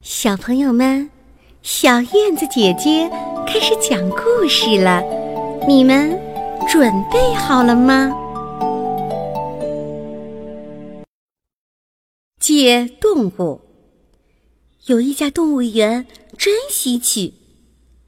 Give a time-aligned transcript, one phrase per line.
[0.00, 1.10] 小朋友们，
[1.60, 3.10] 小燕子姐姐
[3.48, 5.02] 开始讲故事了，
[5.66, 6.16] 你们
[6.68, 8.08] 准备好了吗？
[12.38, 13.60] 借动物，
[14.86, 17.34] 有一家动物园真稀奇，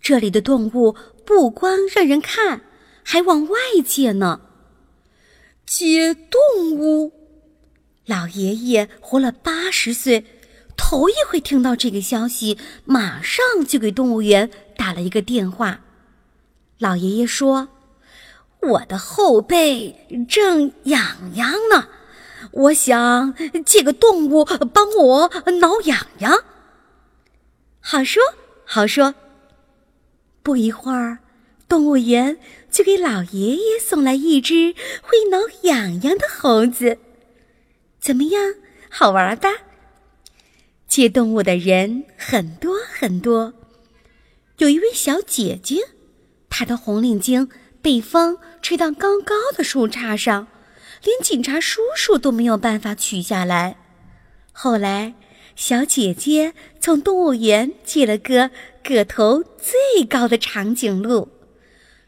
[0.00, 0.96] 这里的动物
[1.26, 2.62] 不光让人看，
[3.02, 4.40] 还往外借呢。
[5.66, 6.40] 借动
[6.78, 7.12] 物，
[8.06, 10.24] 老爷爷活了八十岁。
[10.76, 15.80] 头一回听到这个消息，马上就给动物园打了一个电话。
[16.78, 17.68] 老爷爷说
[18.60, 21.88] ：“我的后背正痒痒呢，
[22.50, 25.30] 我想借个动物帮我
[25.60, 26.44] 挠痒痒。”
[27.80, 28.22] 好说
[28.64, 29.14] 好说。
[30.42, 31.20] 不一会儿，
[31.68, 32.36] 动物园
[32.70, 36.98] 就给老爷爷送来一只会挠痒痒的猴子。
[37.98, 38.54] 怎么样，
[38.90, 39.48] 好玩吧？
[40.94, 43.52] 借动物的人很多很多，
[44.58, 45.80] 有一位小姐姐，
[46.48, 47.50] 她的红领巾
[47.82, 50.46] 被风吹到高高的树杈上，
[51.02, 53.76] 连警察叔叔都没有办法取下来。
[54.52, 55.14] 后来，
[55.56, 58.52] 小姐姐从动物园借了个
[58.84, 61.28] 个头最高的长颈鹿，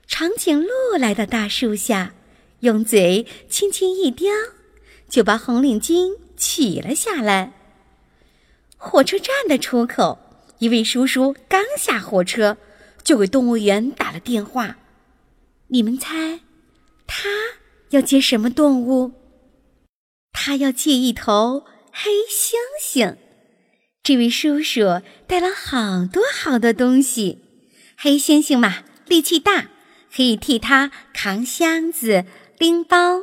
[0.06, 2.14] 长颈鹿来到大树下，
[2.60, 4.30] 用嘴轻轻一叼，
[5.08, 7.54] 就把红领巾取了下来。
[8.76, 10.18] 火车站的出口，
[10.58, 12.56] 一位叔叔刚下火车，
[13.02, 14.76] 就给动物园打了电话。
[15.68, 16.40] 你们猜，
[17.06, 17.28] 他
[17.90, 19.12] 要借什么动物？
[20.32, 23.16] 他要借一头黑猩猩。
[24.02, 27.42] 这位叔叔带了好多好多东西。
[27.98, 29.70] 黑猩猩嘛，力气大，
[30.14, 32.24] 可以替他扛箱子、
[32.58, 33.22] 拎包。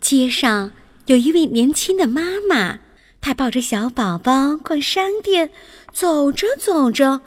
[0.00, 0.72] 街上
[1.06, 2.80] 有一位年轻的妈妈。
[3.24, 5.50] 他抱着小宝宝逛商店，
[5.94, 7.22] 走着走着，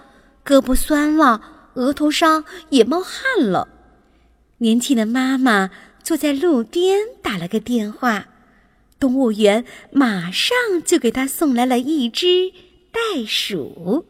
[0.46, 1.42] 胳膊酸了，
[1.74, 3.68] 额头上也冒汗了。
[4.60, 5.72] 年轻的妈妈
[6.04, 8.28] 坐在路边打了个电话，
[9.00, 12.52] 动物园马上就给他送来了一只
[12.92, 14.06] 袋鼠。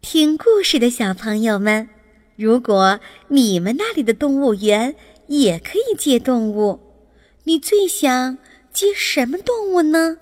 [0.00, 1.88] 听故事的小朋友们，
[2.36, 4.94] 如果你们那里的动物园
[5.26, 6.78] 也可以借动物，
[7.42, 8.38] 你最想？
[8.78, 10.18] 接什么动物呢？